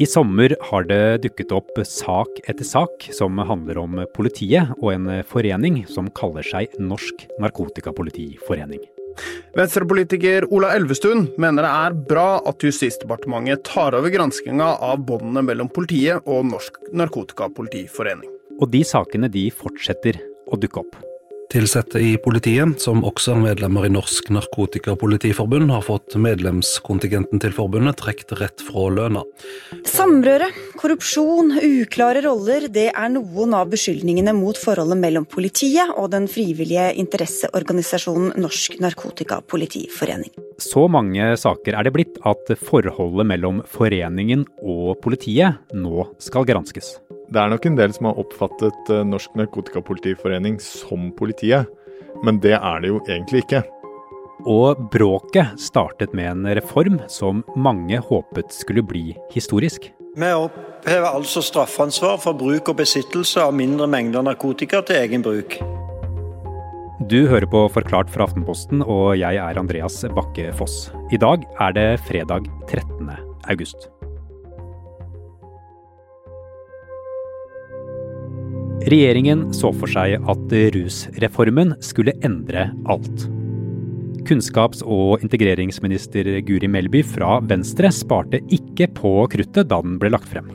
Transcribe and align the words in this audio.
I 0.00 0.06
sommer 0.06 0.54
har 0.70 0.86
det 0.88 1.18
dukket 1.26 1.50
opp 1.52 1.76
sak 1.84 2.38
etter 2.48 2.64
sak 2.64 3.04
som 3.12 3.36
handler 3.36 3.76
om 3.82 3.98
politiet 4.16 4.70
og 4.78 4.94
en 4.94 5.10
forening 5.28 5.82
som 5.92 6.08
kaller 6.16 6.46
seg 6.46 6.72
Norsk 6.80 7.26
Narkotikapolitiforening. 7.42 8.80
Venstrepolitiker 9.58 10.46
Ola 10.56 10.70
Elvestuen 10.78 11.26
mener 11.36 11.68
det 11.68 11.74
er 11.82 11.98
bra 12.14 12.26
at 12.48 12.64
Justisdepartementet 12.64 13.66
tar 13.68 13.98
over 13.98 14.08
granskinga 14.14 14.70
av 14.88 15.04
båndene 15.04 15.44
mellom 15.50 15.68
politiet 15.68 16.24
og 16.24 16.48
Norsk 16.48 16.80
Narkotikapolitiforening. 16.96 18.32
Og 18.56 18.72
de 18.72 18.80
sakene 18.88 19.28
de 19.28 19.50
fortsetter 19.52 20.16
å 20.48 20.56
dukke 20.56 20.80
opp. 20.80 20.96
Tilsatte 21.50 21.98
i 21.98 22.12
politiet, 22.22 22.76
som 22.78 23.00
også 23.02 23.32
er 23.34 23.40
medlemmer 23.42 23.88
i 23.88 23.90
Norsk 23.90 24.28
Narkotikapolitiforbund, 24.30 25.72
har 25.74 25.82
fått 25.82 26.14
medlemskontingenten 26.14 27.42
til 27.42 27.56
forbundet 27.56 27.98
trukket 27.98 28.36
rett 28.38 28.62
fra 28.62 28.84
lønna. 28.94 29.24
Samrøre, 29.90 30.46
korrupsjon, 30.78 31.56
uklare 31.58 32.22
roller, 32.22 32.68
det 32.70 32.86
er 32.92 33.10
noen 33.16 33.58
av 33.58 33.74
beskyldningene 33.74 34.36
mot 34.38 34.54
forholdet 34.62 35.02
mellom 35.02 35.26
politiet 35.26 35.90
og 35.96 36.12
den 36.14 36.30
frivillige 36.30 36.92
interesseorganisasjonen 37.02 38.38
Norsk 38.38 38.78
Narkotikapolitiforening. 38.86 40.30
Så 40.62 40.86
mange 40.86 41.32
saker 41.34 41.74
er 41.74 41.88
det 41.88 41.96
blitt 41.98 42.22
at 42.30 42.54
forholdet 42.62 43.26
mellom 43.26 43.64
foreningen 43.74 44.46
og 44.62 45.00
politiet 45.02 45.58
nå 45.74 46.12
skal 46.22 46.46
granskes. 46.46 47.00
Det 47.30 47.38
er 47.38 47.50
nok 47.52 47.66
en 47.68 47.76
del 47.78 47.92
som 47.94 48.08
har 48.10 48.18
oppfattet 48.18 48.90
eh, 48.90 49.04
Norsk 49.06 49.36
Narkotikapolitiforening 49.38 50.56
som 50.62 51.12
politiet, 51.14 51.68
men 52.26 52.40
det 52.42 52.56
er 52.58 52.82
det 52.82 52.90
jo 52.90 52.98
egentlig 53.06 53.44
ikke. 53.44 53.62
Og 54.50 54.80
bråket 54.90 55.60
startet 55.60 56.14
med 56.16 56.30
en 56.32 56.48
reform 56.58 56.98
som 57.12 57.44
mange 57.54 58.00
håpet 58.02 58.50
skulle 58.56 58.82
bli 58.82 59.12
historisk. 59.34 59.92
Vi 60.16 60.30
opphever 60.34 61.06
altså 61.12 61.42
straffansvar 61.44 62.18
for 62.18 62.34
bruk 62.34 62.72
og 62.72 62.80
besittelse 62.80 63.44
av 63.44 63.54
mindre 63.54 63.86
mengder 63.86 64.26
narkotika 64.26 64.82
til 64.82 64.98
egen 65.04 65.22
bruk. 65.22 65.60
Du 67.10 67.20
hører 67.30 67.46
på 67.48 67.62
Forklart 67.72 68.10
fra 68.10 68.26
Aftenposten, 68.26 68.82
og 68.82 69.14
jeg 69.20 69.38
er 69.38 69.60
Andreas 69.60 70.02
Bakke 70.18 70.50
Foss. 70.58 70.90
I 71.14 71.20
dag 71.20 71.46
er 71.62 71.78
det 71.78 71.88
fredag 72.10 72.50
13. 72.66 73.14
august. 73.48 73.88
Regjeringen 78.88 79.50
så 79.52 79.68
for 79.76 79.90
seg 79.92 80.14
at 80.32 80.52
rusreformen 80.72 81.74
skulle 81.84 82.14
endre 82.24 82.70
alt. 82.88 83.26
Kunnskaps- 84.24 84.80
og 84.80 85.20
integreringsminister 85.24 86.28
Guri 86.48 86.68
Melby 86.70 87.02
fra 87.04 87.38
Venstre 87.44 87.90
sparte 87.92 88.40
ikke 88.48 88.86
på 88.96 89.12
kruttet 89.32 89.68
da 89.68 89.82
den 89.84 89.98
ble 90.00 90.12
lagt 90.14 90.30
frem. 90.30 90.48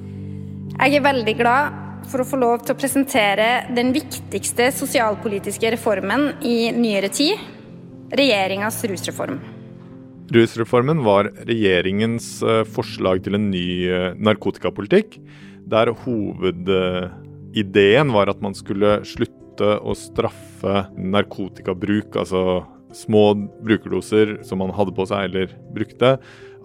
Jeg 0.76 0.98
er 0.98 1.04
veldig 1.06 1.36
glad 1.38 1.76
for 2.10 2.22
å 2.22 2.28
få 2.28 2.40
lov 2.42 2.64
til 2.66 2.74
å 2.74 2.80
presentere 2.80 3.50
den 3.78 3.92
viktigste 3.94 4.72
sosialpolitiske 4.74 5.76
reformen 5.76 6.32
i 6.46 6.72
nyere 6.74 7.12
tid 7.14 7.38
regjeringas 8.10 8.80
rusreform. 8.90 9.38
Rusreformen 10.34 11.04
var 11.06 11.30
regjeringens 11.46 12.40
eh, 12.42 12.64
forslag 12.66 13.22
til 13.26 13.38
en 13.38 13.52
ny 13.52 13.68
eh, 13.86 14.08
narkotikapolitikk, 14.18 15.20
der 15.70 15.94
hoved 16.06 16.70
ideen 17.56 18.12
var 18.14 18.30
at 18.32 18.42
man 18.44 18.56
skulle 18.58 19.00
slutte 19.08 19.78
å 19.80 19.96
straffe 19.98 20.86
narkotikabruk, 21.00 22.16
altså 22.20 22.66
små 22.96 23.34
brukerdoser 23.66 24.38
som 24.48 24.62
man 24.64 24.74
hadde 24.76 24.96
på 24.96 25.08
seg 25.10 25.30
eller 25.30 25.56
brukte, 25.76 26.16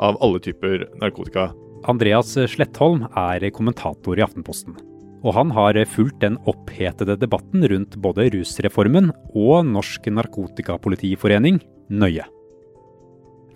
av 0.00 0.18
alle 0.24 0.40
typer 0.42 0.86
narkotika. 1.00 1.50
Andreas 1.90 2.34
Slettholm 2.50 3.06
er 3.16 3.46
kommentator 3.56 4.18
i 4.18 4.24
Aftenposten. 4.24 4.76
Og 5.20 5.34
han 5.36 5.50
har 5.52 5.76
fulgt 5.88 6.22
den 6.22 6.38
opphetede 6.48 7.18
debatten 7.20 7.64
rundt 7.68 7.98
både 8.00 8.30
rusreformen 8.32 9.10
og 9.36 9.68
Norsk 9.68 10.08
Narkotikapolitiforening 10.16 11.60
nøye. 11.92 12.24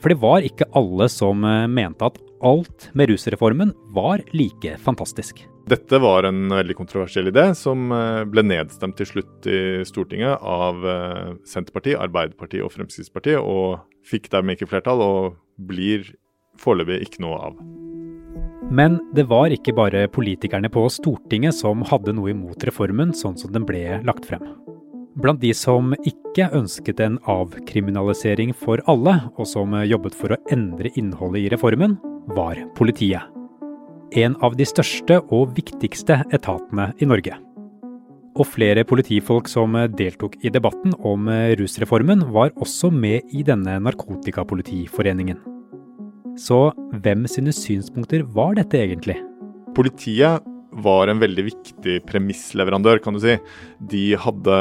For 0.03 0.13
det 0.13 0.21
var 0.21 0.45
ikke 0.45 0.69
alle 0.77 1.09
som 1.09 1.41
mente 1.73 2.05
at 2.05 2.21
alt 2.45 2.91
med 2.93 3.09
rusreformen 3.09 3.73
var 3.97 4.21
like 4.37 4.77
fantastisk. 4.85 5.47
Dette 5.65 5.97
var 5.99 6.27
en 6.29 6.49
veldig 6.53 6.75
kontroversiell 6.77 7.31
idé, 7.31 7.47
som 7.57 7.89
eh, 7.95 8.23
ble 8.29 8.43
nedstemt 8.45 8.99
til 8.99 9.09
slutt 9.09 9.47
i 9.49 9.61
Stortinget 9.89 10.43
av 10.45 10.85
eh, 10.85 11.31
Senterpartiet, 11.49 11.97
Arbeiderpartiet 12.05 12.67
og 12.67 12.73
Fremskrittspartiet, 12.75 13.41
og 13.41 13.81
fikk 14.05 14.29
dermed 14.35 14.59
ikke 14.59 14.69
flertall, 14.69 15.01
og 15.01 15.39
blir 15.57 16.11
foreløpig 16.61 17.01
ikke 17.07 17.25
noe 17.25 17.39
av. 17.49 17.57
Men 18.75 18.99
det 19.17 19.25
var 19.31 19.53
ikke 19.57 19.73
bare 19.77 20.05
politikerne 20.13 20.69
på 20.73 20.85
Stortinget 20.93 21.57
som 21.57 21.85
hadde 21.89 22.13
noe 22.17 22.35
imot 22.35 22.65
reformen 22.69 23.15
sånn 23.17 23.39
som 23.41 23.53
den 23.55 23.65
ble 23.69 24.03
lagt 24.05 24.29
frem. 24.29 24.45
Blant 25.21 25.41
de 25.41 25.53
som 25.57 25.95
ikke 26.05 26.51
ønsket 26.59 27.01
en 27.01 27.17
avkriminalisering 27.31 28.53
for 28.59 28.83
alle, 28.91 29.17
og 29.39 29.49
som 29.49 29.77
jobbet 29.87 30.17
for 30.19 30.35
å 30.35 30.41
endre 30.53 30.93
innholdet 30.99 31.47
i 31.47 31.55
reformen, 31.55 31.97
var 32.37 32.61
politiet 32.77 33.31
en 34.13 34.37
av 34.45 34.57
de 34.59 34.67
største 34.69 35.21
og 35.33 35.55
viktigste 35.57 36.21
etatene 36.35 36.91
i 37.01 37.09
Norge. 37.09 37.39
Og 38.35 38.49
flere 38.51 38.83
politifolk 38.85 39.49
som 39.49 39.77
deltok 39.95 40.37
i 40.43 40.51
debatten 40.51 40.95
om 41.07 41.29
rusreformen, 41.61 42.27
var 42.35 42.51
også 42.59 42.91
med 42.91 43.31
i 43.33 43.45
denne 43.47 43.79
narkotikapolitiforeningen. 43.87 45.39
Så 46.35 46.73
hvem 47.05 47.29
sine 47.31 47.55
synspunkter 47.55 48.25
var 48.35 48.57
dette 48.59 48.81
egentlig? 48.81 49.21
Politiet 49.75 50.43
var 50.83 51.11
en 51.11 51.21
veldig 51.23 51.45
viktig 51.47 52.01
premissleverandør, 52.09 52.99
kan 53.03 53.15
du 53.15 53.23
si. 53.23 53.37
De 53.79 54.07
hadde 54.19 54.59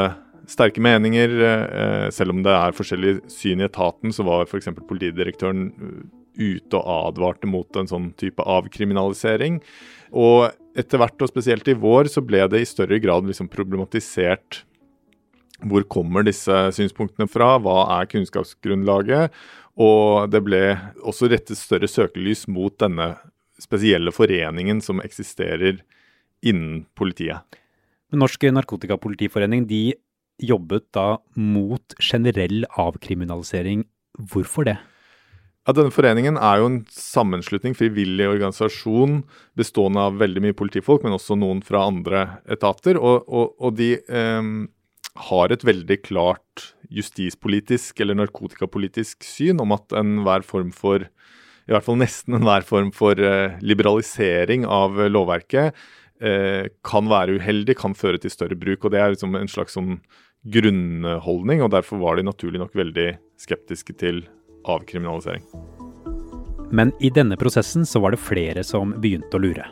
sterke 0.50 0.82
meninger. 0.82 1.34
Eh, 1.42 2.10
selv 2.14 2.34
om 2.34 2.42
det 2.44 2.52
er 2.54 2.76
forskjellige 2.76 3.24
syn 3.32 3.62
i 3.62 3.68
etaten, 3.68 4.14
så 4.14 4.26
var 4.26 4.46
f.eks. 4.46 4.70
politidirektøren 4.88 5.72
ute 6.38 6.78
og 6.78 7.08
advarte 7.14 7.48
mot 7.50 7.78
en 7.78 7.90
sånn 7.90 8.12
type 8.20 8.42
avkriminalisering. 8.42 9.60
Og 10.14 10.50
etter 10.78 11.00
hvert, 11.00 11.18
og 11.22 11.30
spesielt 11.30 11.68
i 11.70 11.76
vår, 11.78 12.10
så 12.10 12.22
ble 12.24 12.42
det 12.50 12.62
i 12.62 12.68
større 12.68 13.00
grad 13.02 13.26
liksom 13.28 13.50
problematisert 13.52 14.64
hvor 15.64 15.84
kommer 15.88 16.24
disse 16.26 16.52
synspunktene 16.76 17.28
fra, 17.30 17.54
hva 17.62 17.84
er 17.98 18.08
kunnskapsgrunnlaget? 18.10 19.34
Og 19.80 20.30
det 20.30 20.42
ble 20.46 20.62
også 21.02 21.30
rettet 21.32 21.58
større 21.58 21.88
søkelys 21.90 22.44
mot 22.50 22.74
denne 22.80 23.14
spesielle 23.60 24.12
foreningen 24.14 24.82
som 24.84 25.02
eksisterer 25.02 25.80
innen 26.44 26.84
politiet. 26.98 27.42
Norsk 28.14 28.46
Narkotikapolitiforening 28.52 29.64
de 29.70 29.94
jobbet 30.42 30.86
da 30.94 31.18
mot 31.38 31.96
generell 32.02 32.66
avkriminalisering. 32.78 33.86
Hvorfor 34.30 34.68
det? 34.68 34.76
Ja, 35.64 35.72
denne 35.72 35.92
Foreningen 35.94 36.36
er 36.36 36.60
jo 36.60 36.66
en 36.68 36.82
sammenslutning, 36.92 37.72
frivillig 37.72 38.26
organisasjon 38.28 39.22
bestående 39.56 40.02
av 40.10 40.18
veldig 40.20 40.42
mye 40.44 40.56
politifolk, 40.56 41.06
men 41.06 41.16
også 41.16 41.38
noen 41.40 41.62
fra 41.64 41.86
andre 41.88 42.26
etater. 42.52 43.00
Og, 43.00 43.24
og, 43.24 43.54
og 43.56 43.78
de 43.78 43.94
eh, 43.96 44.50
har 45.30 45.54
et 45.54 45.64
veldig 45.64 45.98
klart 46.04 46.66
justispolitisk 46.92 48.04
eller 48.04 48.20
narkotikapolitisk 48.20 49.24
syn 49.24 49.62
om 49.64 49.72
at 49.72 49.96
enhver 49.96 50.44
form 50.44 50.68
for 50.74 51.08
i 51.64 51.72
hvert 51.72 51.86
fall 51.86 51.96
nesten 51.96 52.36
enhver 52.36 52.64
form 52.68 52.92
for 52.92 53.16
eh, 53.16 53.56
liberalisering 53.64 54.66
av 54.68 55.00
lovverket 55.08 55.72
eh, 56.20 56.68
kan 56.84 57.08
være 57.08 57.38
uheldig, 57.38 57.78
kan 57.80 57.96
føre 57.96 58.20
til 58.20 58.36
større 58.36 58.58
bruk. 58.60 58.84
og 58.84 58.92
Det 58.92 59.00
er 59.00 59.16
liksom 59.16 59.40
en 59.40 59.48
slags 59.48 59.80
sånn 59.80 59.96
grunnholdning, 60.44 61.64
og 61.64 61.72
derfor 61.72 62.04
var 62.04 62.20
de 62.20 62.28
naturlig 62.28 62.60
nok 62.60 62.76
veldig 62.76 63.14
skeptiske 63.40 63.96
til 63.96 64.26
avkriminalisering. 64.64 65.44
Men 66.74 66.92
i 67.00 67.10
denne 67.14 67.36
prosessen 67.38 67.86
så 67.86 68.00
var 68.02 68.14
det 68.14 68.22
flere 68.22 68.64
som 68.66 68.94
begynte 69.00 69.36
å 69.36 69.42
lure. 69.42 69.66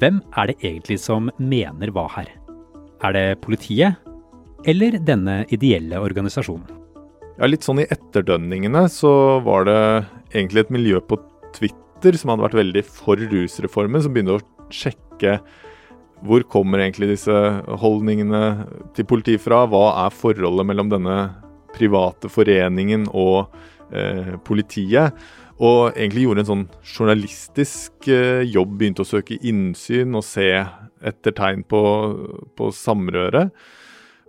Hvem 0.00 0.22
er 0.38 0.48
det 0.48 0.60
egentlig 0.62 0.98
som 1.02 1.28
mener 1.36 1.92
hva 1.92 2.06
her? 2.14 2.30
Er 3.04 3.16
det 3.16 3.26
politiet, 3.42 3.98
eller 4.64 4.96
denne 5.02 5.42
ideelle 5.52 5.98
organisasjonen? 6.00 6.78
Ja, 7.38 7.48
Litt 7.48 7.66
sånn 7.66 7.82
i 7.82 7.88
etterdønningene 7.90 8.86
så 8.92 9.40
var 9.44 9.66
det 9.66 9.80
egentlig 10.30 10.64
et 10.64 10.72
miljø 10.72 11.00
på 11.02 11.18
Twitter 11.56 12.16
som 12.16 12.32
hadde 12.32 12.46
vært 12.46 12.60
veldig 12.60 12.84
for 12.86 13.20
rusreformen, 13.20 14.04
som 14.04 14.14
begynte 14.14 14.38
å 14.38 14.72
sjekke 14.72 15.40
hvor 16.22 16.44
kommer 16.46 16.78
egentlig 16.78 17.16
disse 17.16 17.34
holdningene 17.82 18.42
til 18.94 19.06
politiet 19.10 19.42
fra? 19.42 19.64
Hva 19.66 20.04
er 20.04 20.14
forholdet 20.14 20.68
mellom 20.68 20.92
denne 20.92 21.16
private 21.74 22.30
foreningen 22.30 23.08
og 23.10 23.50
Eh, 23.92 24.36
politiet. 24.44 25.12
Og 25.62 25.92
egentlig 25.92 26.24
gjorde 26.24 26.42
en 26.42 26.48
sånn 26.48 26.64
journalistisk 26.80 28.08
eh, 28.10 28.40
jobb, 28.48 28.78
begynte 28.80 29.04
å 29.04 29.08
søke 29.08 29.36
innsyn 29.36 30.16
og 30.16 30.24
se 30.26 30.48
etter 31.04 31.36
tegn 31.36 31.66
på, 31.68 31.82
på 32.56 32.70
samrøre. 32.72 33.50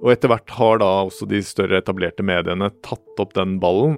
Og 0.04 0.12
etter 0.12 0.34
hvert 0.34 0.56
har 0.58 0.84
da 0.84 0.92
også 1.08 1.30
de 1.32 1.40
større 1.48 1.80
etablerte 1.80 2.26
mediene 2.28 2.74
tatt 2.84 3.24
opp 3.24 3.34
den 3.38 3.56
ballen. 3.64 3.96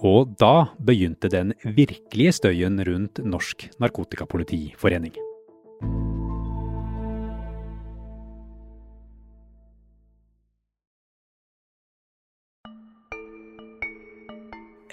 Og 0.00 0.32
da 0.40 0.70
begynte 0.82 1.30
den 1.30 1.52
virkelige 1.62 2.40
støyen 2.40 2.80
rundt 2.88 3.20
Norsk 3.22 3.68
Narkotikapolitiforening. 3.84 5.14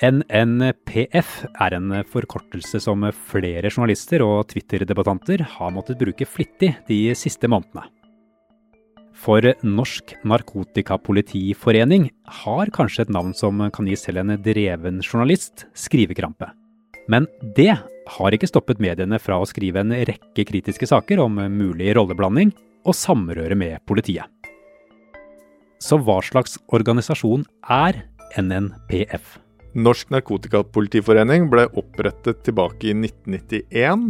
NNPF 0.02 1.34
er 1.62 1.76
en 1.78 1.92
forkortelse 2.10 2.80
som 2.82 3.04
flere 3.30 3.70
journalister 3.70 4.24
og 4.26 4.48
Twitter-debattanter 4.50 5.44
har 5.46 5.74
måttet 5.76 6.00
bruke 6.02 6.26
flittig 6.26 6.72
de 6.88 6.98
siste 7.18 7.46
månedene. 7.52 7.84
For 9.22 9.46
Norsk 9.62 10.16
Narkotikapolitiforening 10.26 12.08
har 12.42 12.72
kanskje 12.74 13.06
et 13.06 13.14
navn 13.14 13.36
som 13.38 13.62
kan 13.70 13.86
gi 13.86 14.00
selv 14.00 14.24
en 14.24 14.34
dreven 14.42 15.04
journalist 15.06 15.68
skrivekrampe. 15.78 16.50
Men 17.06 17.30
det 17.58 17.76
har 18.16 18.34
ikke 18.34 18.50
stoppet 18.50 18.82
mediene 18.82 19.22
fra 19.22 19.38
å 19.38 19.46
skrive 19.46 19.84
en 19.84 19.94
rekke 19.94 20.48
kritiske 20.50 20.90
saker 20.90 21.22
om 21.22 21.38
mulig 21.54 21.94
rolleblanding 21.98 22.56
og 22.90 22.98
samrøre 22.98 23.54
med 23.54 23.78
politiet. 23.86 24.26
Så 25.82 26.02
hva 26.02 26.18
slags 26.26 26.58
organisasjon 26.74 27.46
er 27.70 28.02
NNPF? 28.42 29.41
Norsk 29.72 30.10
Narkotikapolitiforening 30.12 31.48
ble 31.52 31.68
opprettet 31.80 32.42
tilbake 32.44 32.90
i 32.90 32.96
1991 32.98 34.10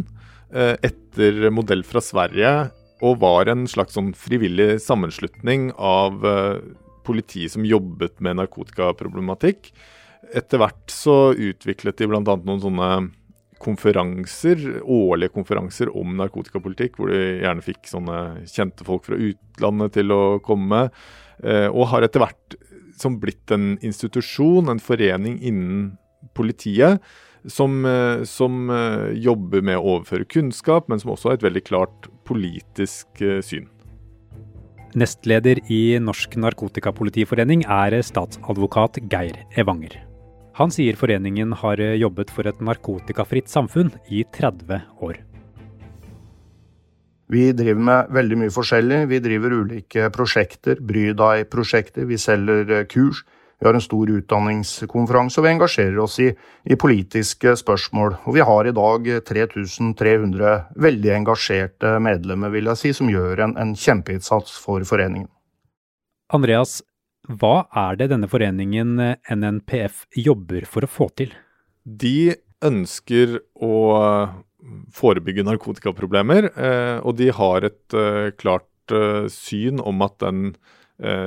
eh, 0.54 0.76
etter 0.82 1.50
modell 1.54 1.84
fra 1.86 2.02
Sverige, 2.02 2.54
og 3.02 3.20
var 3.22 3.50
en 3.50 3.68
slags 3.70 3.98
sånn 3.98 4.12
frivillig 4.18 4.80
sammenslutning 4.82 5.70
av 5.78 6.26
eh, 6.26 6.62
politi 7.06 7.48
som 7.50 7.66
jobbet 7.66 8.18
med 8.26 8.40
narkotikaproblematikk. 8.42 9.72
Etter 10.34 10.62
hvert 10.62 10.94
så 10.94 11.34
utviklet 11.34 11.98
de 11.98 12.10
bl.a. 12.10 12.22
noen 12.22 12.62
sånne 12.62 12.92
konferanser, 13.62 14.62
årlige 14.82 15.36
konferanser 15.36 15.92
om 15.98 16.16
narkotikapolitikk, 16.18 16.98
hvor 16.98 17.14
de 17.14 17.22
gjerne 17.44 17.66
fikk 17.66 17.86
sånne 17.90 18.18
kjente 18.50 18.86
folk 18.88 19.06
fra 19.06 19.20
utlandet 19.22 19.98
til 20.00 20.14
å 20.16 20.24
komme. 20.46 20.88
Eh, 21.42 21.68
og 21.70 21.90
har 21.94 22.06
etter 22.06 22.26
hvert 22.26 22.58
som 23.02 23.20
blitt 23.22 23.52
en 23.54 23.76
institusjon, 23.82 24.70
en 24.70 24.82
forening 24.82 25.40
innen 25.42 25.92
politiet, 26.38 27.02
som, 27.48 27.86
eh, 27.86 28.24
som, 28.24 28.70
eh, 28.70 29.12
jobber 29.18 29.62
med 29.62 29.78
å 29.78 29.98
overføre 29.98 30.28
kunnskap, 30.28 30.90
men 30.90 31.00
som 31.00 31.12
også 31.12 31.30
har 31.30 31.34
et 31.34 31.48
veldig 31.50 31.64
klart 31.66 32.08
politisk 32.26 33.22
eh, 33.22 33.42
syn. 33.42 33.68
Nestleder 34.94 35.62
i 35.72 35.98
Norsk 36.00 36.36
Narkotikapolitiforening 36.36 37.64
er 37.64 38.02
statsadvokat 38.04 39.00
Geir 39.10 39.46
Evanger. 39.56 40.02
Han 40.60 40.70
sier 40.70 41.00
foreningen 41.00 41.54
har 41.54 41.78
jobbet 41.78 42.30
for 42.30 42.46
et 42.46 42.60
narkotikafritt 42.60 43.48
samfunn 43.48 43.94
i 44.12 44.26
30 44.36 44.82
år. 45.02 45.18
Vi 47.32 47.52
driver 47.56 47.84
med 47.88 48.10
veldig 48.12 48.38
mye 48.42 48.52
forskjellig. 48.52 49.06
Vi 49.08 49.20
driver 49.24 49.54
ulike 49.62 50.10
prosjekter, 50.12 50.82
Bry 50.84 51.12
deg-prosjekter, 51.16 52.04
vi 52.10 52.18
selger 52.20 52.74
eh, 52.76 52.88
kurs. 52.92 53.24
Vi 53.62 53.68
har 53.70 53.78
en 53.78 53.84
stor 53.84 54.10
utdanningskonferanse, 54.10 55.38
og 55.38 55.46
vi 55.46 55.52
engasjerer 55.52 56.00
oss 56.02 56.16
i, 56.24 56.32
i, 56.66 56.76
politiske 56.82 57.54
spørsmål. 57.60 58.16
Og 58.26 58.36
vi 58.36 58.42
har 58.42 58.68
i 58.68 58.74
dag 58.74 59.10
3300 59.30 60.56
veldig 60.82 61.12
engasjerte 61.20 61.94
medlemmer, 62.02 62.52
vil 62.52 62.72
jeg 62.72 62.82
si, 62.82 62.94
som 62.98 63.12
gjør 63.14 63.46
en, 63.46 63.54
en 63.62 63.76
kjempeinnsats 63.78 64.58
for 64.64 64.84
foreningen. 64.90 65.30
Andreas, 66.34 66.80
hva 67.30 67.68
er 67.78 68.02
det 68.02 68.10
denne 68.12 68.28
foreningen 68.32 68.98
eh, 69.00 69.36
NNPF 69.38 70.08
jobber 70.20 70.66
for 70.66 70.84
å 70.84 70.92
få 71.00 71.12
til? 71.22 71.36
De 71.86 72.34
ønsker 72.66 73.40
å 73.62 73.76
forebygge 74.94 75.46
narkotikaproblemer. 75.48 76.52
Eh, 76.52 76.98
og 77.06 77.18
de 77.20 77.32
har 77.36 77.68
et 77.68 77.98
eh, 77.98 78.30
klart 78.38 78.94
eh, 78.94 79.26
syn 79.32 79.82
om 79.84 80.04
at 80.06 80.20
den 80.24 80.54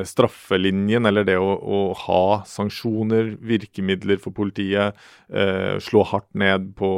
straffelinjen, 0.06 1.06
eller 1.09 1.25
det 1.26 1.35
å, 1.41 1.50
å, 1.59 1.79
ha 2.05 2.44
sanksjoner, 2.47 3.32
virkemidler 3.43 4.21
for 4.23 4.35
politiet, 4.37 4.94
eh, 5.35 5.76
slå 5.82 6.05
hardt 6.11 6.31
ned 6.38 6.71
på 6.79 6.91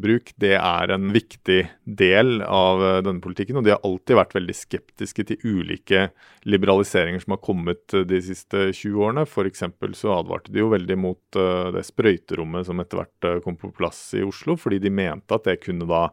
bruk, 0.00 0.30
det 0.40 0.54
er 0.58 0.92
en 0.94 1.10
viktig 1.14 1.60
del 1.84 2.42
av 2.46 2.82
eh, 2.84 3.00
denne 3.06 3.22
politikken. 3.24 3.58
Og 3.58 3.66
de 3.66 3.74
har 3.74 3.82
alltid 3.86 4.18
vært 4.18 4.36
veldig 4.38 4.56
skeptiske 4.56 5.26
til 5.30 5.42
ulike 5.44 6.08
liberaliseringer 6.48 7.24
som 7.24 7.36
har 7.36 7.42
kommet 7.44 7.94
eh, 7.96 8.06
de 8.08 8.20
siste 8.24 8.68
20 8.72 9.00
årene. 9.08 9.26
F.eks. 9.26 9.64
så 9.98 10.14
advarte 10.18 10.52
de 10.54 10.62
jo 10.62 10.70
veldig 10.72 10.98
mot 11.00 11.40
eh, 11.40 11.70
det 11.74 11.84
sprøyterommet 11.88 12.68
som 12.68 12.82
etter 12.82 13.02
hvert 13.02 13.44
kom 13.44 13.58
på 13.60 13.72
plass 13.74 14.06
i 14.18 14.24
Oslo, 14.26 14.58
fordi 14.60 14.82
de 14.84 14.92
mente 14.94 15.36
at 15.36 15.48
det 15.48 15.60
kunne 15.64 15.88
da 15.90 16.06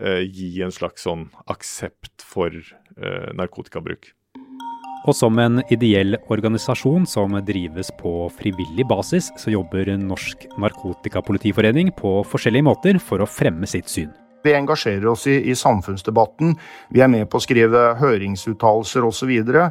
eh, 0.00 0.24
gi 0.26 0.58
en 0.64 0.74
slags 0.74 1.06
sånn 1.08 1.28
aksept 1.48 2.26
for 2.26 2.54
narkotikabruk. 2.98 4.08
Og 5.08 5.14
som 5.16 5.38
en 5.40 5.62
ideell 5.72 6.18
organisasjon 6.28 7.06
som 7.08 7.32
drives 7.46 7.88
på 7.96 8.26
frivillig 8.36 8.84
basis, 8.90 9.30
så 9.40 9.54
jobber 9.54 9.88
Norsk 9.96 10.44
Narkotikapolitiforening 10.60 11.94
på 11.96 12.18
forskjellige 12.28 12.66
måter 12.68 13.00
for 13.00 13.24
å 13.24 13.28
fremme 13.28 13.68
sitt 13.70 13.88
syn. 13.88 14.10
Vi 14.44 14.52
engasjerer 14.54 15.06
oss 15.10 15.24
i, 15.26 15.38
i, 15.50 15.54
samfunnsdebatten, 15.58 16.52
vi 16.94 17.00
er 17.02 17.08
med 17.10 17.24
på 17.30 17.40
å 17.40 17.42
skrive 17.42 17.80
høringsuttalelser 17.98 19.08
osv. 19.08 19.32
Og, 19.32 19.48
så 19.48 19.64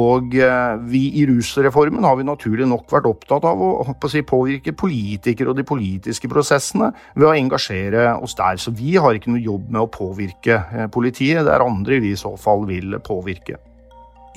og 0.00 0.34
eh, 0.40 0.72
vi 0.88 1.04
i 1.20 1.28
rusreformen 1.28 2.08
har 2.08 2.16
vi 2.18 2.26
naturlig 2.26 2.66
nok 2.66 2.88
vært 2.96 3.12
opptatt 3.12 3.46
av 3.46 3.62
å, 3.62 3.70
å 3.92 4.10
si, 4.10 4.24
påvirke 4.26 4.72
politikere 4.72 5.52
og 5.52 5.60
de 5.60 5.68
politiske 5.68 6.32
prosessene 6.32 6.90
ved 7.14 7.28
å 7.28 7.36
engasjere 7.36 8.16
oss 8.16 8.34
der. 8.40 8.58
Så 8.58 8.72
vi 8.74 8.96
har 8.96 9.20
ikke 9.20 9.36
noe 9.36 9.44
jobb 9.44 9.68
med 9.68 9.84
å 9.84 9.92
påvirke 10.00 10.62
eh, 10.64 10.90
politiet, 10.90 11.44
det 11.44 11.54
er 11.54 11.68
andre 11.68 12.02
vi 12.02 12.16
i 12.16 12.18
så 12.18 12.34
fall 12.40 12.66
vil 12.66 12.98
påvirke. 13.04 13.60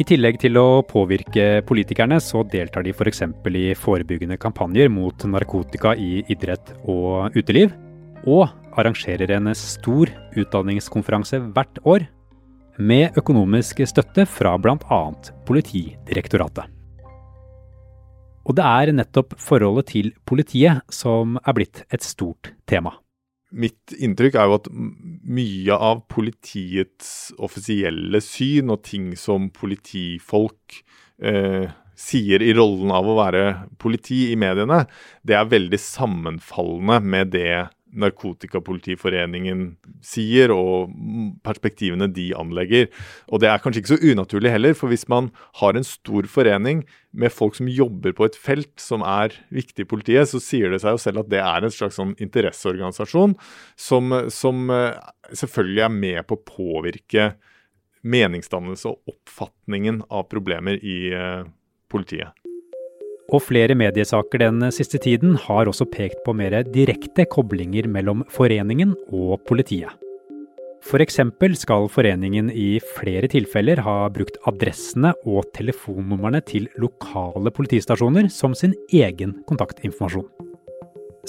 I 0.02 0.06
tillegg 0.08 0.40
til 0.42 0.58
å 0.58 0.82
påvirke 0.88 1.62
politikerne, 1.68 2.18
så 2.24 2.42
deltar 2.50 2.82
de 2.88 2.94
f.eks. 2.96 3.20
For 3.44 3.58
i 3.58 3.76
forebyggende 3.78 4.40
kampanjer 4.42 4.90
mot 4.90 5.26
narkotika 5.30 5.92
i 5.94 6.24
idrett 6.32 6.72
og 6.90 7.36
uteliv, 7.38 7.76
og 8.26 8.48
arrangerer 8.82 9.36
en 9.36 9.52
stor 9.58 10.10
utdanningskonferanse 10.42 11.42
hvert 11.52 11.78
år, 11.86 12.08
med 12.82 13.20
økonomisk 13.20 13.84
støtte 13.86 14.26
fra 14.26 14.56
bl.a. 14.58 15.02
Politidirektoratet. 15.46 16.66
Og 18.42 18.58
det 18.58 18.66
er 18.66 18.96
nettopp 18.96 19.38
forholdet 19.38 19.92
til 19.92 20.14
politiet 20.26 20.82
som 20.90 21.38
er 21.44 21.60
blitt 21.60 21.86
et 21.94 22.02
stort 22.02 22.56
tema 22.66 22.96
mitt 23.52 23.94
inntrykk 23.98 24.38
er 24.40 24.50
jo 24.50 24.58
at 24.60 24.70
mye 24.72 25.76
av 25.76 26.06
politiets 26.12 27.32
offisielle 27.42 28.22
syn 28.24 28.72
og 28.74 28.84
ting 28.88 29.12
som 29.20 29.50
politifolk 29.54 30.82
eh, 31.24 31.68
sier 32.02 32.42
i 32.42 32.54
rollen 32.58 32.94
av 32.96 33.08
å 33.08 33.18
være 33.20 33.44
politi 33.82 34.32
i 34.32 34.40
mediene, 34.40 34.86
det 35.28 35.38
er 35.38 35.52
veldig 35.52 35.80
sammenfallende 35.82 36.98
med 37.04 37.34
det 37.36 37.54
Narkotikapolitiforeningen 37.92 39.66
sier, 40.06 40.54
og 40.56 40.94
perspektivene 41.46 42.08
de 42.12 42.30
anlegger. 42.38 42.88
Og 43.28 43.44
det 43.44 43.50
er 43.52 43.62
kanskje 43.64 43.84
ikke 43.84 43.94
så 43.94 44.14
unaturlig 44.14 44.54
heller, 44.54 44.76
for 44.78 44.92
hvis 44.92 45.08
man 45.12 45.30
har 45.60 45.78
en 45.78 45.88
stor 45.88 46.28
forening 46.32 46.86
med 47.12 47.34
folk 47.36 47.58
som 47.60 47.68
jobber 47.68 48.16
på 48.16 48.30
et 48.30 48.38
felt 48.40 48.72
som 48.80 49.04
er 49.04 49.36
viktig 49.52 49.86
i 49.86 49.92
politiet, 49.92 50.32
så 50.32 50.40
sier 50.44 50.72
det 50.72 50.82
seg 50.84 50.96
jo 50.96 51.04
selv 51.04 51.24
at 51.26 51.32
det 51.34 51.44
er 51.44 51.68
en 51.68 51.74
slags 51.74 52.00
sånn 52.00 52.16
interesseorganisasjon 52.24 53.36
som, 53.76 54.16
som 54.32 54.72
eh, 54.72 55.00
selvfølgelig 55.36 55.88
er 55.88 55.98
med 55.98 56.22
på 56.30 56.40
å 56.40 56.46
påvirke 56.48 57.32
meningsdannelse 58.02 58.90
og 58.90 59.14
oppfatningen 59.14 60.02
av 60.10 60.26
problemer 60.32 60.80
i 60.82 61.12
uh, 61.14 61.44
politiet. 61.92 62.34
Og 63.32 63.40
flere 63.46 63.78
mediesaker 63.80 64.44
den 64.44 64.66
siste 64.76 65.00
tiden 65.00 65.38
har 65.46 65.70
også 65.72 65.88
pekt 65.88 66.20
på 66.26 66.36
mer 66.36 66.58
direkte 66.68 67.26
koblinger 67.32 67.88
mellom 67.88 68.26
foreningen 68.32 68.92
og 69.08 69.40
politiet. 69.48 69.92
F.eks. 70.82 71.20
skal 71.62 71.88
foreningen 71.94 72.50
i 72.50 72.80
flere 72.98 73.30
tilfeller 73.30 73.84
ha 73.86 74.10
brukt 74.10 74.40
adressene 74.50 75.14
og 75.30 75.46
telefonnumrene 75.56 76.42
til 76.42 76.68
lokale 76.82 77.54
politistasjoner 77.54 78.28
som 78.34 78.56
sin 78.58 78.74
egen 78.90 79.38
kontaktinformasjon. 79.48 80.26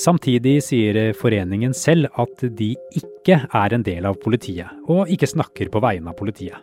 Samtidig 0.00 0.56
sier 0.64 1.12
foreningen 1.12 1.76
selv 1.76 2.08
at 2.16 2.46
de 2.56 2.72
ikke 2.96 3.42
er 3.44 3.76
en 3.76 3.84
del 3.84 4.08
av 4.08 4.16
politiet, 4.24 4.72
og 4.88 5.12
ikke 5.12 5.28
snakker 5.28 5.68
på 5.68 5.84
vegne 5.84 6.10
av 6.10 6.16
politiet. 6.16 6.56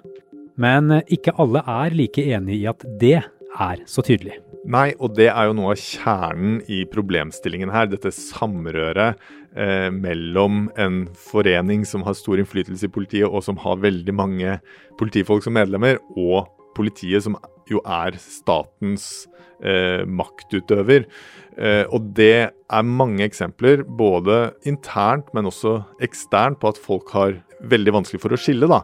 Men 0.58 1.04
ikke 1.06 1.38
alle 1.40 1.62
er 1.62 1.96
like 1.96 2.26
enig 2.26 2.64
i 2.64 2.70
at 2.74 2.84
det 3.00 3.20
er 3.22 3.86
så 3.86 4.02
tydelig. 4.02 4.42
Nei, 4.68 4.92
og 5.00 5.14
det 5.16 5.30
er 5.32 5.48
jo 5.48 5.56
noe 5.56 5.72
av 5.72 5.80
kjernen 5.80 6.60
i 6.68 6.82
problemstillingen 6.92 7.72
her. 7.72 7.88
Dette 7.88 8.12
samrøret 8.12 9.16
eh, 9.56 9.88
mellom 9.94 10.66
en 10.80 11.06
forening 11.16 11.86
som 11.88 12.04
har 12.04 12.18
stor 12.18 12.42
innflytelse 12.42 12.90
i 12.90 12.92
politiet, 12.92 13.30
og 13.30 13.46
som 13.46 13.60
har 13.64 13.80
veldig 13.80 14.16
mange 14.16 14.58
politifolk 15.00 15.46
som 15.46 15.56
medlemmer, 15.56 16.02
og 16.20 16.52
politiet, 16.76 17.24
som 17.24 17.40
jo 17.72 17.80
er 17.88 18.20
statens 18.20 19.30
eh, 19.64 20.04
maktutøver. 20.04 21.08
Eh, 21.56 21.86
og 21.88 22.12
det 22.20 22.52
er 22.52 22.94
mange 23.00 23.24
eksempler, 23.26 23.86
både 23.88 24.50
internt, 24.68 25.32
men 25.34 25.48
også 25.48 25.80
eksternt, 26.04 26.60
på 26.60 26.74
at 26.74 26.84
folk 26.84 27.16
har 27.16 27.40
veldig 27.72 27.96
vanskelig 27.96 28.24
for 28.24 28.36
å 28.36 28.40
skille, 28.40 28.68
da. 28.68 28.84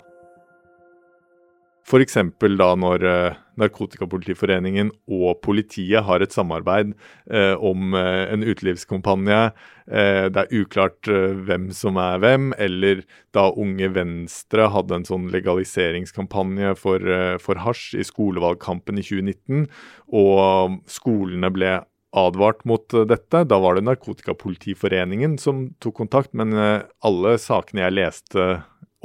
F.eks. 1.86 2.18
da 2.58 2.70
når, 2.80 3.06
eh, 3.06 3.42
Narkotikapolitiforeningen 3.62 4.92
og 5.12 5.40
politiet 5.46 6.06
har 6.08 6.24
et 6.24 6.36
samarbeid 6.36 6.94
eh, 7.32 7.54
om 7.56 7.96
eh, 7.98 8.26
en 8.34 8.46
utelivskampanje. 8.46 9.40
Eh, 9.86 10.28
det 10.34 10.42
er 10.42 10.54
uklart 10.64 11.10
eh, 11.12 11.36
hvem 11.46 11.70
som 11.76 12.00
er 12.02 12.22
hvem. 12.24 12.52
Eller 12.62 13.04
da 13.36 13.48
Unge 13.52 13.92
Venstre 13.96 14.70
hadde 14.74 15.00
en 15.00 15.08
sånn 15.08 15.28
legaliseringskampanje 15.34 16.76
for, 16.80 17.02
eh, 17.02 17.36
for 17.42 17.62
hasj 17.66 18.00
i 18.02 18.08
skolevalgkampen 18.08 19.02
i 19.02 19.06
2019, 19.06 19.68
og 20.16 20.80
skolene 20.90 21.52
ble 21.54 21.78
advart 22.16 22.64
mot 22.64 22.88
dette. 23.10 23.44
Da 23.44 23.60
var 23.60 23.76
det 23.76 23.84
Narkotikapolitiforeningen 23.90 25.36
som 25.42 25.68
tok 25.84 25.98
kontakt, 26.00 26.32
men 26.32 26.56
alle 26.56 27.34
sakene 27.42 27.84
jeg 27.84 27.98
leste 27.98 28.46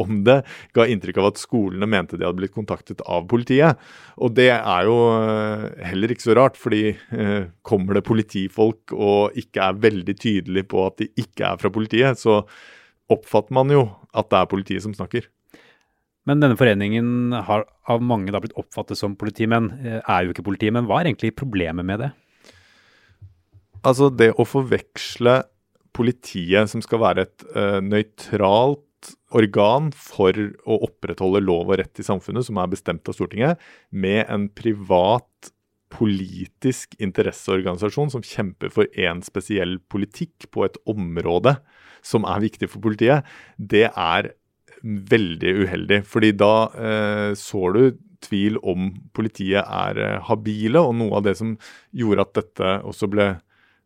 om 0.01 0.23
det, 0.25 0.41
ga 0.77 0.87
inntrykk 0.89 1.19
av 1.21 1.31
at 1.31 1.41
skolene 1.41 1.89
mente 1.91 2.19
de 2.19 2.27
hadde 2.27 2.41
blitt 2.41 2.55
kontaktet 2.55 3.03
av 3.05 3.27
politiet. 3.31 3.81
Og 4.23 4.33
det 4.37 4.51
er 4.55 4.87
jo 4.89 4.97
eh, 5.17 5.67
heller 5.91 6.15
ikke 6.15 6.29
så 6.29 6.37
rart, 6.39 6.61
fordi 6.61 6.95
eh, 6.95 7.51
kommer 7.67 7.99
det 7.99 8.07
politifolk 8.09 8.95
og 8.97 9.37
ikke 9.41 9.67
er 9.67 9.83
veldig 9.83 10.17
tydelig 10.21 10.67
på 10.71 10.87
at 10.87 11.01
de 11.03 11.11
ikke 11.21 11.53
er 11.53 11.61
fra 11.61 11.73
politiet, 11.75 12.21
så 12.21 12.41
oppfatter 13.11 13.57
man 13.57 13.73
jo 13.75 13.85
at 14.17 14.31
det 14.31 14.41
er 14.41 14.51
politiet 14.51 14.87
som 14.87 14.97
snakker. 14.97 15.29
Men 16.29 16.43
denne 16.43 16.59
foreningen 16.59 17.33
har 17.49 17.65
av 17.91 18.03
mange 18.05 18.33
da 18.33 18.41
blitt 18.43 18.57
oppfattet 18.61 18.99
som 18.99 19.17
politimenn, 19.19 19.73
eh, 19.83 20.01
er 20.01 20.25
jo 20.27 20.35
ikke 20.35 20.47
politimenn. 20.47 20.87
Hva 20.89 21.01
er 21.01 21.11
egentlig 21.11 21.35
problemet 21.39 21.87
med 21.87 22.05
det? 22.05 22.11
Altså, 23.81 24.11
det 24.13 24.35
å 24.37 24.45
forveksle 24.45 25.41
politiet, 25.97 26.69
som 26.71 26.83
skal 26.85 27.01
være 27.03 27.25
et 27.25 27.45
uh, 27.57 27.81
nøytralt 27.83 28.85
organ 29.37 29.91
for 29.97 30.35
å 30.67 30.81
opprettholde 30.87 31.43
lov 31.45 31.71
og 31.71 31.81
rett 31.81 32.03
i 32.03 32.07
samfunnet, 32.07 32.47
som 32.47 32.61
er 32.61 32.71
bestemt 32.73 33.09
av 33.09 33.17
Stortinget, 33.17 33.61
med 33.91 34.25
en 34.29 34.49
privat 34.53 35.53
politisk 35.91 36.95
interesseorganisasjon 37.03 38.13
som 38.13 38.25
kjemper 38.25 38.71
for 38.73 38.91
én 38.95 39.25
spesiell 39.27 39.79
politikk 39.91 40.47
på 40.55 40.65
et 40.69 40.79
område 40.91 41.57
som 42.07 42.25
er 42.29 42.45
viktig 42.45 42.71
for 42.71 42.83
politiet, 42.85 43.27
det 43.59 43.89
er 43.91 44.31
veldig 44.83 45.57
uheldig. 45.65 46.01
Fordi 46.09 46.31
da 46.39 46.55
eh, 46.73 47.33
sår 47.37 47.77
du 47.77 47.83
tvil 48.25 48.59
om 48.67 48.91
politiet 49.17 49.65
er 49.65 50.01
eh, 50.01 50.19
habile, 50.29 50.81
og 50.81 50.97
noe 51.01 51.21
av 51.21 51.27
det 51.27 51.37
som 51.41 51.57
gjorde 51.97 52.27
at 52.27 52.35
dette 52.41 52.75
også 52.89 53.11
ble 53.13 53.31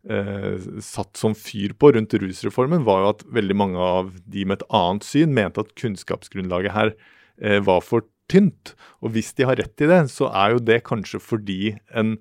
satt 0.05 1.17
som 1.17 1.33
fyr 1.33 1.73
på 1.81 1.91
rundt 1.95 2.13
rusreformen, 2.21 2.83
var 2.85 3.01
jo 3.01 3.11
at 3.13 3.23
veldig 3.33 3.57
mange 3.57 3.81
av 3.81 4.11
de 4.29 4.45
med 4.45 4.59
et 4.59 4.67
annet 4.69 5.07
syn 5.07 5.33
mente 5.33 5.63
at 5.63 5.73
kunnskapsgrunnlaget 5.79 6.75
her 6.75 6.93
eh, 7.41 7.57
var 7.65 7.81
for 7.81 8.05
tynt. 8.31 8.75
Og 9.01 9.15
hvis 9.15 9.33
de 9.37 9.47
har 9.49 9.57
rett 9.57 9.81
i 9.81 9.89
det, 9.89 10.01
så 10.13 10.29
er 10.29 10.55
jo 10.55 10.63
det 10.63 10.83
kanskje 10.85 11.21
fordi 11.21 11.75
en 11.97 12.15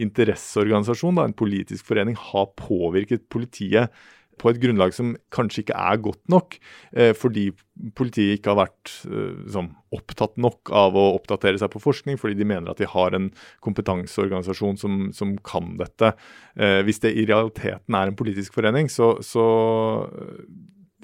interesseorganisasjon, 0.00 1.16
da, 1.18 1.26
en 1.26 1.36
politisk 1.36 1.88
forening, 1.88 2.16
har 2.16 2.52
påvirket 2.60 3.28
politiet 3.32 3.92
på 4.40 4.50
et 4.50 4.60
grunnlag 4.62 4.94
som 4.96 5.12
kanskje 5.34 5.64
ikke 5.64 5.76
er 5.76 6.00
godt 6.02 6.22
nok, 6.32 6.56
eh, 6.96 7.12
fordi 7.16 7.50
politiet 7.96 8.38
ikke 8.38 8.54
har 8.54 8.60
vært 8.62 8.92
eh, 9.08 9.34
liksom, 9.44 9.70
opptatt 9.96 10.38
nok 10.40 10.72
av 10.76 10.96
å 10.98 11.06
oppdatere 11.18 11.60
seg 11.60 11.72
på 11.74 11.82
forskning, 11.82 12.18
fordi 12.20 12.38
de 12.38 12.48
mener 12.48 12.72
at 12.72 12.80
de 12.80 12.88
har 12.90 13.16
en 13.16 13.30
kompetanseorganisasjon 13.66 14.80
som, 14.80 14.98
som 15.16 15.36
kan 15.46 15.74
dette. 15.80 16.14
Eh, 16.56 16.80
hvis 16.86 17.02
det 17.04 17.14
i 17.14 17.26
realiteten 17.28 17.98
er 17.98 18.10
en 18.10 18.18
politisk 18.18 18.56
forening, 18.56 18.90
så, 18.92 19.12
så 19.24 19.46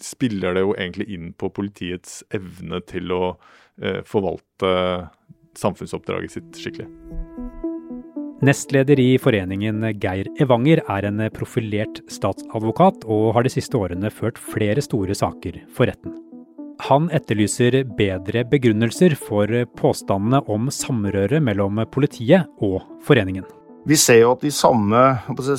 spiller 0.03 0.57
det 0.57 0.65
jo 0.65 0.75
egentlig 0.77 1.09
inn 1.13 1.31
på 1.37 1.53
politiets 1.57 2.21
evne 2.37 2.83
til 2.89 3.13
å 3.13 3.23
forvalte 4.09 4.71
samfunnsoppdraget 5.61 6.33
sitt 6.39 6.61
skikkelig. 6.65 6.89
Nestleder 8.45 9.01
i 9.01 9.15
foreningen 9.17 9.81
Geir 9.97 10.29
Evanger 10.43 10.83
er 10.93 11.07
en 11.09 11.23
profilert 11.33 12.03
statsadvokat, 12.13 13.07
og 13.09 13.31
har 13.33 13.47
de 13.47 13.53
siste 13.55 13.81
årene 13.81 14.11
ført 14.13 14.37
flere 14.37 14.85
store 14.85 15.17
saker 15.17 15.63
for 15.73 15.89
retten. 15.89 16.13
Han 16.85 17.09
etterlyser 17.17 17.79
bedre 17.97 18.45
begrunnelser 18.45 19.17
for 19.17 19.49
påstandene 19.81 20.43
om 20.53 20.69
samrøre 20.69 21.41
mellom 21.41 21.81
politiet 21.89 22.45
og 22.61 22.83
foreningen. 23.07 23.47
Vi 23.87 23.95
ser 23.95 24.17
jo 24.19 24.33
at 24.35 24.43
de 24.43 24.51
samme, 24.51 25.01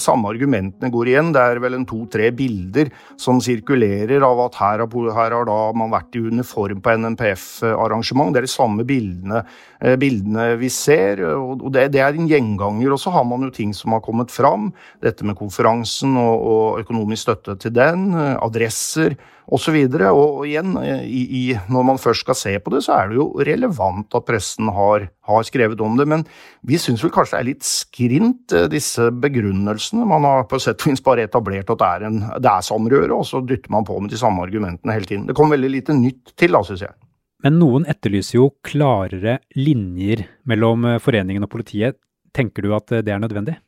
samme, 0.03 0.27
argumentene 0.27 0.89
går 0.91 1.11
igjen. 1.13 1.29
Det 1.31 1.39
er 1.39 1.61
vel 1.63 1.77
en 1.77 1.85
to-tre 1.87 2.27
bilder 2.35 2.89
som 3.15 3.39
sirkulerer 3.43 4.25
av 4.27 4.41
at 4.49 4.57
her 4.59 4.83
har, 4.83 5.07
her 5.15 5.35
har, 5.37 5.77
man 5.79 5.93
vært 5.93 6.17
i 6.19 6.25
uniform 6.25 6.81
på 6.83 6.95
NNPF-arrangement. 6.99 8.33
Det 8.35 8.41
er 8.41 8.49
de 8.49 8.51
samme 8.51 8.83
bildene, 8.87 9.45
eh, 9.79 9.95
bildene 10.01 10.49
vi 10.59 10.67
ser, 10.67 11.23
og 11.37 11.69
det, 11.71 11.87
det, 11.95 12.03
er 12.03 12.19
en 12.19 12.27
gjenganger. 12.27 12.91
Og 12.91 12.99
så 12.99 13.15
har 13.15 13.23
man 13.29 13.47
jo 13.47 13.53
ting 13.55 13.71
som 13.71 13.95
har 13.95 14.03
kommet 14.03 14.33
fram. 14.35 14.73
Dette 14.99 15.23
med 15.23 15.39
konferansen 15.39 16.19
og, 16.19 16.43
og 16.51 16.83
økonomisk 16.83 17.29
støtte 17.29 17.55
til 17.63 17.77
den, 17.79 18.09
eh, 18.11 18.35
adresser 18.43 19.15
osv. 19.47 19.75
Og, 19.77 19.95
og, 20.09 20.21
og 20.39 20.43
igjen, 20.47 20.75
i, 21.03 21.21
i, 21.39 21.43
når 21.71 21.87
man 21.91 22.01
først 22.01 22.25
skal 22.25 22.37
se 22.37 22.53
på 22.63 22.73
det, 22.73 22.83
så 22.85 22.97
er 22.97 23.11
det 23.11 23.19
jo 23.19 23.27
relevant 23.47 24.17
at 24.17 24.27
pressen 24.27 24.71
har, 24.75 25.07
har 25.29 25.47
skrevet 25.47 25.81
om 25.83 25.97
det. 25.99 26.07
Men 26.09 26.25
vi 26.67 26.79
syns 26.81 27.03
vel 27.05 27.13
kanskje 27.15 27.37
det 27.37 27.41
er 27.41 27.49
litt 27.51 27.67
skrint, 27.67 28.55
eh, 28.55 28.69
disse 28.71 29.09
begrunnelsene. 29.23 30.07
Man 30.09 30.27
har 30.27 30.47
på 30.49 30.61
sett 30.63 30.83
og 30.83 30.93
vis 30.93 31.03
bare 31.05 31.27
etablert 31.27 31.71
at 31.73 31.83
det 31.83 31.91
er, 31.91 32.07
en, 32.09 32.21
det 32.37 32.53
er 32.53 32.65
samrøre, 32.65 33.11
og 33.15 33.27
så 33.29 33.43
dytter 33.45 33.73
man 33.73 33.87
på 33.87 33.99
med 34.01 34.13
de 34.13 34.19
samme 34.19 34.43
argumentene 34.45 34.95
hele 34.95 35.09
tiden. 35.09 35.27
Det 35.29 35.37
kom 35.37 35.53
veldig 35.53 35.73
lite 35.73 35.97
nytt 35.97 36.35
til, 36.35 36.55
da, 36.55 36.63
syns 36.67 36.87
jeg. 36.87 36.97
Men 37.45 37.59
noen 37.61 37.85
etterlyser 37.89 38.39
jo 38.39 38.49
klarere 38.65 39.37
linjer 39.57 40.25
mellom 40.49 40.87
eh, 40.89 40.99
foreningen 41.03 41.45
og 41.45 41.53
politiet. 41.53 41.99
Tenker 42.35 42.65
du 42.65 42.73
at 42.77 42.91
eh, 42.93 43.05
det 43.05 43.13
er 43.13 43.21
nødvendig? 43.23 43.59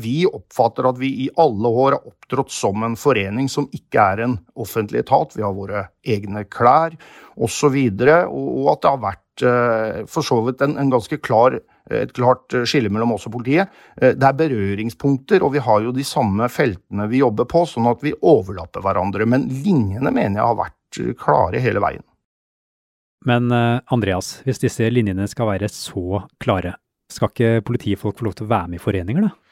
Vi 0.00 0.24
oppfatter 0.26 0.88
at 0.88 0.98
vi 0.98 1.10
i 1.24 1.28
alle 1.38 1.70
år 1.70 1.96
har 1.96 2.08
opptrådt 2.08 2.50
som 2.50 2.82
en 2.82 2.96
forening 2.98 3.46
som 3.50 3.68
ikke 3.74 4.06
er 4.14 4.24
en 4.24 4.38
offentlig 4.58 5.04
etat. 5.04 5.36
Vi 5.36 5.44
har 5.44 5.54
våre 5.54 5.86
egne 6.02 6.42
klær 6.50 6.96
osv. 7.36 7.76
Og, 7.76 8.48
og 8.64 8.72
at 8.72 8.82
det 8.82 8.90
har 8.90 9.04
vært 9.04 9.44
eh, 9.46 10.00
for 10.10 10.26
så 10.26 10.40
vidt 10.48 10.64
en, 10.66 10.74
en 10.82 10.90
ganske 10.94 11.20
klar 11.22 11.60
et 11.92 12.14
klart 12.16 12.54
skille 12.64 12.88
mellom 12.88 13.12
oss 13.12 13.26
og 13.28 13.34
politiet. 13.36 13.68
Eh, 14.00 14.14
det 14.16 14.28
er 14.28 14.38
berøringspunkter, 14.38 15.44
og 15.44 15.54
vi 15.54 15.62
har 15.64 15.84
jo 15.84 15.92
de 15.94 16.06
samme 16.06 16.48
feltene 16.52 17.08
vi 17.10 17.20
jobber 17.20 17.48
på, 17.50 17.66
sånn 17.68 17.90
at 17.90 18.02
vi 18.04 18.14
overlapper 18.24 18.84
hverandre. 18.84 19.28
Men 19.28 19.46
linjene 19.52 20.10
mener 20.10 20.40
jeg 20.40 20.48
har 20.48 20.58
vært 20.62 21.00
klare 21.20 21.60
hele 21.62 21.82
veien. 21.84 22.04
Men 23.28 23.52
eh, 23.52 23.80
Andreas, 23.92 24.38
hvis 24.44 24.62
disse 24.64 24.88
linjene 24.92 25.28
skal 25.30 25.52
være 25.54 25.70
så 25.72 26.24
klare, 26.42 26.76
skal 27.12 27.30
ikke 27.30 27.64
politifolk 27.68 28.18
få 28.18 28.28
lov 28.28 28.38
til 28.38 28.48
å 28.48 28.52
være 28.52 28.72
med 28.72 28.80
i 28.80 28.84
foreninger, 28.84 29.28
da? 29.28 29.43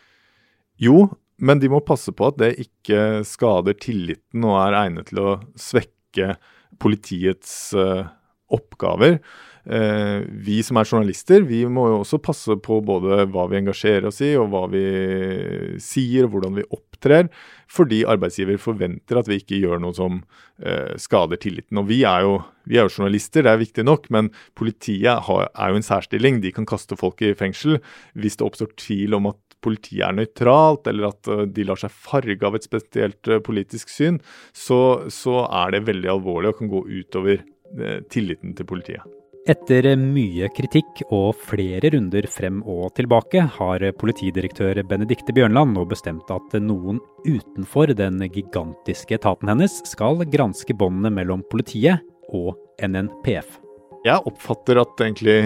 Jo, 0.83 1.07
men 1.43 1.63
de 1.63 1.71
må 1.71 1.83
passe 1.87 2.13
på 2.15 2.31
at 2.31 2.41
det 2.41 2.57
ikke 2.65 3.23
skader 3.27 3.77
tilliten 3.79 4.47
og 4.47 4.59
er 4.65 4.81
egnet 4.85 5.11
til 5.11 5.23
å 5.23 5.31
svekke 5.59 6.37
politiets 6.83 7.55
uh, 7.79 8.09
oppgaver. 8.53 9.19
Uh, 9.63 10.27
vi 10.27 10.59
som 10.67 10.81
er 10.81 10.89
journalister, 10.89 11.45
vi 11.47 11.61
må 11.71 11.87
jo 11.91 12.01
også 12.01 12.19
passe 12.23 12.57
på 12.67 12.81
både 12.83 13.29
hva 13.31 13.47
vi 13.51 13.61
engasjerer 13.61 14.09
oss 14.11 14.19
i, 14.27 14.33
og 14.39 14.51
hva 14.51 14.65
vi 14.73 14.83
sier, 15.83 16.27
og 16.27 16.35
hvordan 16.35 16.59
vi 16.59 16.67
opptrer. 16.75 17.31
Fordi 17.71 18.03
arbeidsgiver 18.11 18.59
forventer 18.63 19.21
at 19.21 19.31
vi 19.31 19.39
ikke 19.43 19.61
gjør 19.63 19.83
noe 19.83 19.95
som 19.99 20.19
uh, 20.19 20.95
skader 20.99 21.43
tilliten. 21.43 21.79
Og 21.79 21.87
vi 21.93 22.03
er, 22.09 22.27
jo, 22.27 22.41
vi 22.67 22.81
er, 22.81 22.89
jo, 22.89 22.97
journalister, 22.99 23.47
det 23.47 23.55
er 23.55 23.63
viktig 23.63 23.87
nok, 23.87 24.11
men 24.15 24.35
politiet 24.59 25.27
har, 25.29 25.47
er 25.55 25.71
jo 25.71 25.79
en 25.79 25.91
særstilling. 25.91 26.43
De 26.43 26.55
kan 26.55 26.67
kaste 26.67 26.99
folk 26.99 27.23
i 27.23 27.37
fengsel 27.39 27.79
hvis 28.19 28.39
det 28.39 28.51
oppstår 28.51 28.75
tvil 28.83 29.19
om 29.21 29.31
at 29.31 29.52
politiet 29.65 30.05
er 30.07 30.19
nøytralt, 30.19 30.87
eller 30.91 31.11
at 31.13 31.33
eh, 31.33 31.47
de 31.55 31.67
lar 31.69 31.81
seg 31.81 31.95
farge 31.95 32.47
av 32.47 32.59
et 32.59 32.69
spesielt 32.69 33.31
eh, 33.31 33.43
politisk 33.45 33.93
syn, 33.93 34.21
så, 34.53 35.09
så 35.13 35.47
er 35.49 35.77
det 35.77 35.87
veldig 35.89 36.15
alvorlig 36.19 36.53
og 36.53 36.61
kan 36.61 36.73
gå 36.73 36.85
utover 37.01 37.43
eh, 37.43 37.99
tilliten 38.13 38.57
til 38.59 38.69
politiet. 38.69 39.19
Etter 39.43 39.89
mye 39.99 40.47
kritikk 40.55 41.01
og 41.09 41.33
flere 41.49 41.91
runder 41.91 42.29
frem 42.31 42.61
og 42.63 42.93
tilbake, 42.95 43.43
har 43.57 43.83
politidirektør 43.99 44.79
Benedikte 44.87 45.35
Bjørnland 45.35 45.75
nå 45.75 45.83
bestemt 45.91 46.31
at 46.31 46.55
noen 46.63 47.01
utenfor 47.27 47.91
den 47.99 48.23
gigantiske 48.29 49.19
etaten 49.19 49.51
hennes 49.51 49.81
skal 49.91 50.23
granske 50.31 50.77
båndene 50.79 51.11
mellom 51.19 51.43
politiet 51.51 52.07
og 52.31 52.55
NNPF. 52.87 53.59
Jeg 54.07 54.23
oppfatter 54.31 54.79
at 54.85 55.03
egentlig 55.03 55.37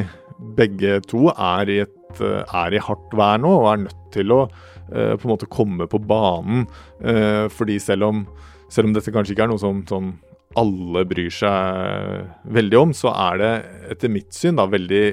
begge 0.57 1.01
to 1.09 1.31
er 1.33 1.73
i, 1.73 1.81
et, 1.85 1.96
er 2.25 2.77
i 2.77 2.83
hardt 2.83 3.17
vær 3.17 3.41
nå, 3.43 3.53
og 3.63 3.69
er 3.71 3.83
nødt 3.87 4.07
til 4.15 4.35
å 4.35 4.41
uh, 4.47 5.15
på 5.17 5.27
en 5.27 5.33
måte 5.33 5.51
komme 5.53 5.89
på 5.91 6.01
banen. 6.03 6.67
Uh, 7.03 7.47
fordi 7.53 7.79
selv 7.83 8.09
om, 8.09 8.25
selv 8.73 8.91
om, 8.91 8.97
dette 8.97 9.15
kanskje 9.15 9.37
ikke 9.37 9.47
er 9.49 9.53
noe 9.53 9.63
som 9.63 9.83
sånn, 9.89 10.15
alle 10.57 11.03
bryr 11.09 11.33
seg 11.35 12.49
veldig 12.57 12.81
om, 12.81 12.97
så 12.97 13.13
er 13.13 13.43
det 13.43 13.53
etter 13.93 14.13
mitt 14.13 14.33
syn 14.33 14.57
da 14.57 14.65
veldig 14.71 15.05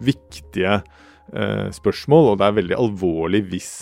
viktige 0.00 0.78
spørsmål, 1.76 2.30
og 2.30 2.36
det 2.40 2.46
er 2.46 2.54
veldig 2.56 2.76
alvorlig 2.78 3.42
hvis 3.50 3.72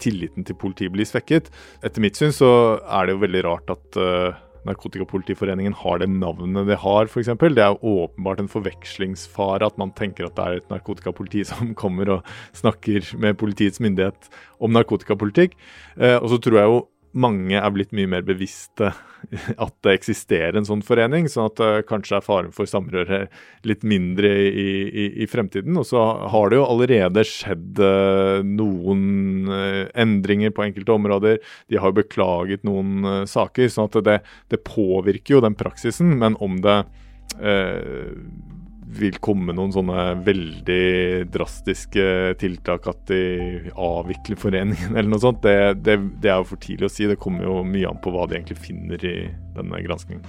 tilliten 0.00 0.46
til 0.48 0.56
politiet 0.56 0.94
blir 0.94 1.04
svekket. 1.04 1.50
Etter 1.84 2.00
mitt 2.00 2.16
syn 2.16 2.32
så 2.32 2.48
er 2.80 3.04
det 3.04 3.12
jo 3.12 3.20
veldig 3.26 3.42
rart 3.44 3.74
at 3.74 3.98
Narkotikapolitiforeningen 4.66 5.76
har 5.80 6.02
det 6.02 6.10
navnet 6.10 6.66
det 6.68 6.80
har, 6.82 7.08
f.eks. 7.08 7.30
Det 7.40 7.62
er 7.62 7.78
åpenbart 7.78 8.42
en 8.42 8.50
forvekslingsfare 8.50 9.66
at 9.66 9.78
man 9.80 9.94
tenker 9.96 10.28
at 10.28 10.36
det 10.36 10.46
er 10.46 10.60
et 10.60 10.72
narkotikapoliti 10.72 11.44
som 11.50 11.74
kommer 11.78 12.18
og 12.18 12.34
snakker 12.56 13.06
med 13.22 13.38
politiets 13.40 13.82
myndighet 13.82 14.30
om 14.60 14.74
narkotikapolitikk. 14.74 15.56
Eh, 16.00 16.18
og 16.18 16.30
så 16.32 16.40
tror 16.42 16.60
jeg 16.60 16.72
jo 16.72 16.84
mange 17.16 17.56
er 17.58 17.72
blitt 17.74 17.94
mye 17.96 18.08
mer 18.10 18.24
bevisste 18.26 18.92
at 19.64 19.74
det 19.84 19.94
eksisterer 19.96 20.58
en 20.58 20.68
sånn 20.68 20.84
forening, 20.86 21.28
sånn 21.30 21.48
at 21.50 21.62
uh, 21.62 21.78
kanskje 21.86 22.18
er 22.18 22.24
faren 22.24 22.52
for 22.54 22.68
samrøre 22.70 23.24
litt 23.66 23.84
mindre 23.86 24.30
i, 24.46 24.66
i, 24.86 25.06
i, 25.24 25.28
fremtiden. 25.30 25.76
Og 25.80 25.88
så 25.88 26.02
har 26.32 26.52
det 26.52 26.60
jo 26.60 26.66
allerede 26.68 27.24
skjedd 27.26 27.80
uh, 27.82 28.44
noen 28.46 29.48
uh, 29.50 29.84
endringer 29.98 30.54
på 30.54 30.66
enkelte 30.68 30.96
områder. 30.96 31.40
De 31.72 31.80
har 31.80 31.92
jo 31.92 32.00
beklaget 32.02 32.66
noen 32.68 33.24
saker, 33.28 33.70
sånn 33.72 33.90
at 33.90 34.00
det, 34.06 34.18
det, 34.52 34.62
påvirker 34.66 35.36
jo 35.36 35.44
den 35.44 35.56
praksisen. 35.58 36.16
Men 36.20 36.38
om 36.42 36.60
det 36.64 36.82
vil 38.86 39.18
komme 39.22 39.54
noen 39.56 39.74
sånne 39.74 40.06
veldig 40.26 41.26
drastiske 41.34 42.36
tiltak, 42.40 42.86
at 42.86 43.02
de 43.10 43.72
avvikler 43.72 44.38
foreningen 44.40 44.94
eller 44.94 45.10
noe 45.10 45.22
sånt, 45.22 45.42
det, 45.46 45.82
det, 45.82 45.98
det 46.22 46.32
er 46.32 46.40
jo 46.40 46.50
for 46.52 46.62
tidlig 46.62 46.90
å 46.90 46.94
si. 46.94 47.10
Det 47.10 47.20
kommer 47.20 47.48
jo 47.48 47.60
mye 47.66 47.90
an 47.90 48.02
på 48.02 48.14
hva 48.14 48.28
de 48.28 48.38
egentlig 48.38 48.60
finner 48.62 49.06
i 49.06 49.16
denne 49.56 49.84
granskingen. 49.86 50.26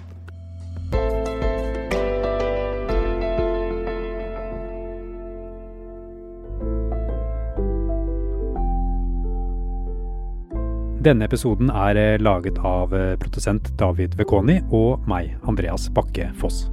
Denne 11.07 11.27
episoden 11.29 11.69
er 11.71 11.95
eh, 11.95 12.19
laget 12.19 12.57
av 12.67 12.91
eh, 12.95 13.13
produsent 13.21 13.69
David 13.79 14.17
Vekoni 14.19 14.57
og 14.75 15.05
meg, 15.07 15.37
Andreas 15.47 15.87
Bakke 15.93 16.33
Foss. 16.41 16.65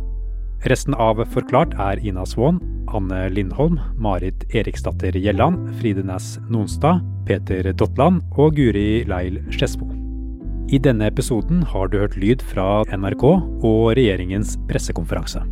Resten 0.64 0.94
av 0.96 1.18
Forklart 1.28 1.74
er 1.76 2.00
Ina 2.00 2.22
Swan, 2.24 2.56
Anne 2.88 3.26
Lindholm, 3.28 3.74
Marit 4.00 4.46
Eriksdatter 4.56 5.12
Gjelland, 5.12 5.66
Fride 5.76 6.00
Næss 6.08 6.38
Nonstad, 6.48 7.02
Peter 7.28 7.68
Dotland 7.76 8.22
og 8.40 8.56
Guri 8.56 9.04
Leil 9.04 9.42
Skedsmo. 9.52 9.90
I 10.72 10.80
denne 10.80 11.10
episoden 11.12 11.60
har 11.68 11.92
du 11.92 11.98
hørt 12.00 12.16
lyd 12.16 12.40
fra 12.48 12.80
NRK 12.88 13.26
og 13.28 13.92
regjeringens 13.98 14.56
pressekonferanse. 14.70 15.44